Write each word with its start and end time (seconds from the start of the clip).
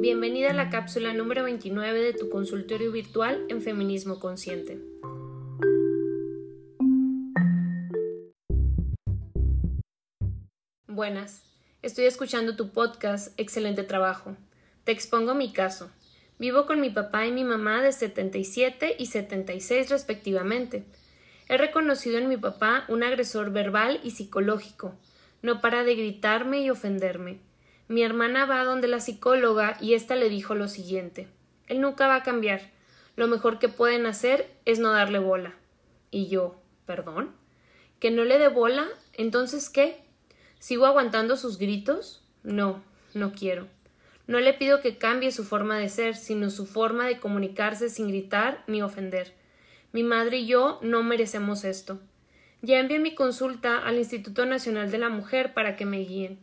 Bienvenida 0.00 0.50
a 0.50 0.52
la 0.52 0.70
cápsula 0.70 1.12
número 1.12 1.42
29 1.42 2.00
de 2.00 2.12
tu 2.12 2.28
consultorio 2.30 2.92
virtual 2.92 3.44
en 3.48 3.60
Feminismo 3.60 4.20
Consciente. 4.20 4.78
Buenas, 10.86 11.42
estoy 11.82 12.04
escuchando 12.04 12.54
tu 12.54 12.70
podcast, 12.70 13.36
excelente 13.40 13.82
trabajo. 13.82 14.36
Te 14.84 14.92
expongo 14.92 15.34
mi 15.34 15.52
caso. 15.52 15.90
Vivo 16.38 16.64
con 16.64 16.80
mi 16.80 16.90
papá 16.90 17.26
y 17.26 17.32
mi 17.32 17.42
mamá 17.42 17.82
de 17.82 17.90
77 17.90 18.94
y 19.00 19.06
76 19.06 19.90
respectivamente. 19.90 20.84
He 21.48 21.56
reconocido 21.56 22.18
en 22.18 22.28
mi 22.28 22.36
papá 22.36 22.84
un 22.86 23.02
agresor 23.02 23.50
verbal 23.50 23.98
y 24.04 24.12
psicológico. 24.12 24.94
No 25.42 25.60
para 25.60 25.82
de 25.82 25.96
gritarme 25.96 26.60
y 26.60 26.70
ofenderme. 26.70 27.47
Mi 27.88 28.02
hermana 28.02 28.44
va 28.44 28.64
donde 28.64 28.86
la 28.86 29.00
psicóloga 29.00 29.78
y 29.80 29.94
ésta 29.94 30.14
le 30.14 30.28
dijo 30.28 30.54
lo 30.54 30.68
siguiente 30.68 31.28
Él 31.66 31.80
nunca 31.80 32.06
va 32.06 32.16
a 32.16 32.22
cambiar. 32.22 32.70
Lo 33.16 33.26
mejor 33.26 33.58
que 33.58 33.68
pueden 33.68 34.06
hacer 34.06 34.48
es 34.64 34.78
no 34.78 34.92
darle 34.92 35.18
bola. 35.18 35.54
Y 36.10 36.28
yo, 36.28 36.60
¿perdón? 36.86 37.34
¿Que 37.98 38.10
no 38.10 38.24
le 38.24 38.38
dé 38.38 38.48
bola? 38.48 38.86
¿Entonces 39.14 39.70
qué? 39.70 40.02
¿Sigo 40.58 40.86
aguantando 40.86 41.36
sus 41.36 41.58
gritos? 41.58 42.22
No, 42.42 42.82
no 43.14 43.32
quiero. 43.32 43.66
No 44.26 44.38
le 44.38 44.52
pido 44.52 44.80
que 44.82 44.98
cambie 44.98 45.32
su 45.32 45.42
forma 45.42 45.78
de 45.78 45.88
ser, 45.88 46.14
sino 46.14 46.50
su 46.50 46.66
forma 46.66 47.06
de 47.06 47.18
comunicarse 47.18 47.88
sin 47.88 48.08
gritar 48.08 48.62
ni 48.66 48.82
ofender. 48.82 49.32
Mi 49.92 50.02
madre 50.02 50.38
y 50.38 50.46
yo 50.46 50.78
no 50.82 51.02
merecemos 51.02 51.64
esto. 51.64 51.98
Ya 52.60 52.78
envié 52.78 52.98
mi 52.98 53.14
consulta 53.14 53.78
al 53.78 53.96
Instituto 53.96 54.44
Nacional 54.44 54.90
de 54.90 54.98
la 54.98 55.08
Mujer 55.08 55.54
para 55.54 55.76
que 55.76 55.86
me 55.86 55.98
guíen. 56.00 56.38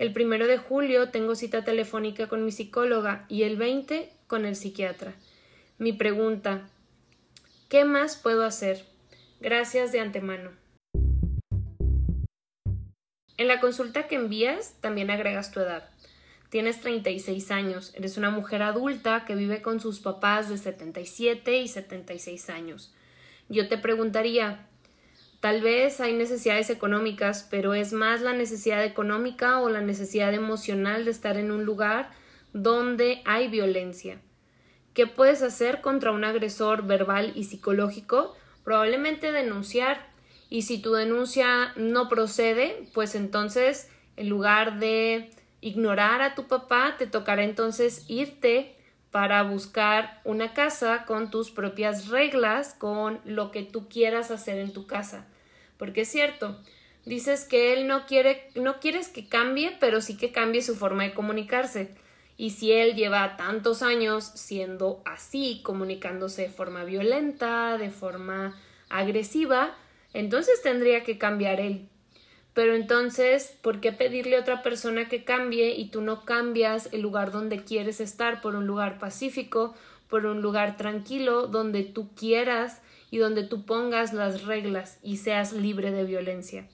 El 0.00 0.14
primero 0.14 0.46
de 0.46 0.56
julio 0.56 1.10
tengo 1.10 1.34
cita 1.34 1.62
telefónica 1.62 2.26
con 2.26 2.42
mi 2.42 2.52
psicóloga 2.52 3.26
y 3.28 3.42
el 3.42 3.58
20 3.58 4.10
con 4.28 4.46
el 4.46 4.56
psiquiatra. 4.56 5.12
Mi 5.76 5.92
pregunta 5.92 6.70
¿Qué 7.68 7.84
más 7.84 8.16
puedo 8.16 8.46
hacer? 8.46 8.86
Gracias 9.40 9.92
de 9.92 10.00
antemano. 10.00 10.52
En 13.36 13.46
la 13.46 13.60
consulta 13.60 14.08
que 14.08 14.14
envías 14.14 14.80
también 14.80 15.10
agregas 15.10 15.50
tu 15.50 15.60
edad. 15.60 15.90
Tienes 16.48 16.80
36 16.80 17.50
años, 17.50 17.92
eres 17.94 18.16
una 18.16 18.30
mujer 18.30 18.62
adulta 18.62 19.26
que 19.26 19.34
vive 19.34 19.60
con 19.60 19.80
sus 19.80 20.00
papás 20.00 20.48
de 20.48 20.56
77 20.56 21.58
y 21.58 21.68
76 21.68 22.48
años. 22.48 22.94
Yo 23.50 23.68
te 23.68 23.76
preguntaría, 23.76 24.66
Tal 25.40 25.62
vez 25.62 26.00
hay 26.00 26.12
necesidades 26.12 26.68
económicas, 26.68 27.46
pero 27.50 27.72
es 27.72 27.94
más 27.94 28.20
la 28.20 28.34
necesidad 28.34 28.84
económica 28.84 29.60
o 29.60 29.70
la 29.70 29.80
necesidad 29.80 30.34
emocional 30.34 31.06
de 31.06 31.10
estar 31.10 31.38
en 31.38 31.50
un 31.50 31.64
lugar 31.64 32.10
donde 32.52 33.22
hay 33.24 33.48
violencia. 33.48 34.20
¿Qué 34.92 35.06
puedes 35.06 35.40
hacer 35.42 35.80
contra 35.80 36.10
un 36.10 36.24
agresor 36.24 36.86
verbal 36.86 37.32
y 37.34 37.44
psicológico? 37.44 38.36
Probablemente 38.64 39.32
denunciar. 39.32 40.10
Y 40.50 40.62
si 40.62 40.82
tu 40.82 40.92
denuncia 40.92 41.72
no 41.76 42.08
procede, 42.08 42.88
pues 42.92 43.14
entonces, 43.14 43.88
en 44.16 44.28
lugar 44.28 44.78
de 44.78 45.30
ignorar 45.62 46.20
a 46.20 46.34
tu 46.34 46.48
papá, 46.48 46.96
te 46.98 47.06
tocará 47.06 47.44
entonces 47.44 48.04
irte 48.08 48.76
para 49.10 49.42
buscar 49.42 50.20
una 50.24 50.54
casa 50.54 51.04
con 51.04 51.30
tus 51.30 51.50
propias 51.50 52.08
reglas, 52.08 52.74
con 52.74 53.20
lo 53.24 53.50
que 53.50 53.62
tú 53.62 53.88
quieras 53.88 54.30
hacer 54.30 54.58
en 54.58 54.72
tu 54.72 54.86
casa. 54.86 55.26
Porque 55.76 56.02
es 56.02 56.08
cierto, 56.08 56.58
dices 57.04 57.44
que 57.44 57.72
él 57.72 57.86
no 57.86 58.06
quiere, 58.06 58.50
no 58.54 58.78
quieres 58.80 59.08
que 59.08 59.28
cambie, 59.28 59.76
pero 59.80 60.00
sí 60.00 60.16
que 60.16 60.30
cambie 60.30 60.62
su 60.62 60.76
forma 60.76 61.04
de 61.04 61.14
comunicarse. 61.14 61.94
Y 62.36 62.50
si 62.50 62.72
él 62.72 62.94
lleva 62.94 63.36
tantos 63.36 63.82
años 63.82 64.24
siendo 64.34 65.02
así, 65.04 65.60
comunicándose 65.62 66.42
de 66.42 66.48
forma 66.48 66.84
violenta, 66.84 67.76
de 67.78 67.90
forma 67.90 68.56
agresiva, 68.88 69.76
entonces 70.14 70.62
tendría 70.62 71.02
que 71.02 71.18
cambiar 71.18 71.60
él. 71.60 71.88
Pero 72.54 72.74
entonces, 72.74 73.56
¿por 73.62 73.80
qué 73.80 73.92
pedirle 73.92 74.36
a 74.36 74.40
otra 74.40 74.62
persona 74.62 75.08
que 75.08 75.24
cambie 75.24 75.74
y 75.76 75.90
tú 75.90 76.00
no 76.00 76.24
cambias 76.24 76.88
el 76.92 77.00
lugar 77.00 77.30
donde 77.30 77.64
quieres 77.64 78.00
estar 78.00 78.40
por 78.40 78.56
un 78.56 78.66
lugar 78.66 78.98
pacífico, 78.98 79.74
por 80.08 80.26
un 80.26 80.42
lugar 80.42 80.76
tranquilo, 80.76 81.46
donde 81.46 81.84
tú 81.84 82.12
quieras 82.14 82.82
y 83.10 83.18
donde 83.18 83.44
tú 83.44 83.64
pongas 83.64 84.12
las 84.12 84.44
reglas 84.44 84.98
y 85.02 85.18
seas 85.18 85.52
libre 85.52 85.92
de 85.92 86.04
violencia? 86.04 86.66